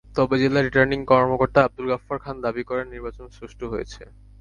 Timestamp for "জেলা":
0.41-0.59